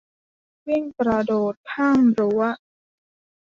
[0.67, 2.41] วิ่งกระโดดข้ามรั้ว